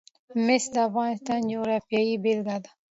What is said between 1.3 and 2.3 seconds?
د جغرافیې